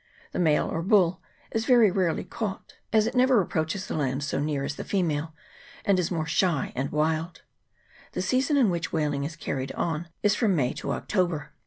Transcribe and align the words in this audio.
The 0.31 0.39
male, 0.39 0.67
or 0.67 0.81
bull, 0.81 1.21
is 1.51 1.65
very 1.65 1.91
rarely 1.91 2.23
caught, 2.23 2.73
as 2.91 3.05
it 3.05 3.13
never 3.13 3.39
approaches 3.39 3.85
the 3.85 3.93
land 3.93 4.23
so 4.23 4.39
near 4.39 4.63
as 4.63 4.73
CHAP. 4.73 4.91
II.] 4.91 5.03
WHALES 5.03 5.05
AND 5.09 5.09
WHALERS. 5.09 5.25
45 5.27 5.33
the 5.37 5.41
female, 5.43 5.85
and 5.91 5.99
is 5.99 6.09
more 6.11 6.25
shy 6.25 6.73
and 6.75 6.91
wild. 6.91 7.41
The 8.13 8.21
season 8.23 8.57
in 8.57 8.71
which 8.71 8.91
whaling 8.91 9.25
is 9.25 9.35
carried 9.35 9.71
on 9.73 10.07
is 10.23 10.33
from 10.33 10.55
May 10.55 10.73
to 10.73 10.91
Oc 10.93 11.07
tober. 11.07 11.51